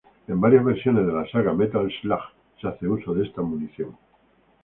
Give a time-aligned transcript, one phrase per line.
[0.27, 2.17] En varias versiones de la saga "Metal slug"
[2.59, 3.95] se hace uso de esta munición.